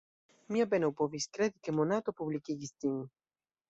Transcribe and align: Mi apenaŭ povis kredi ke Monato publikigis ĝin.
Mi 0.55 0.63
apenaŭ 0.65 0.89
povis 1.03 1.29
kredi 1.37 1.63
ke 1.69 1.77
Monato 1.83 2.19
publikigis 2.23 2.79
ĝin. 2.83 3.03